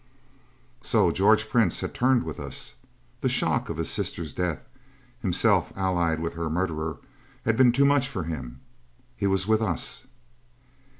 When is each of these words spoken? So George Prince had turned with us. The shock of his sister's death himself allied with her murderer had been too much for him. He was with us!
So 0.81 1.11
George 1.11 1.47
Prince 1.47 1.81
had 1.81 1.93
turned 1.93 2.23
with 2.23 2.39
us. 2.39 2.73
The 3.19 3.29
shock 3.29 3.69
of 3.69 3.77
his 3.77 3.87
sister's 3.91 4.33
death 4.33 4.67
himself 5.21 5.71
allied 5.75 6.19
with 6.19 6.33
her 6.33 6.49
murderer 6.49 6.97
had 7.45 7.55
been 7.55 7.71
too 7.71 7.85
much 7.85 8.07
for 8.07 8.23
him. 8.23 8.61
He 9.15 9.27
was 9.27 9.47
with 9.47 9.61
us! 9.61 10.07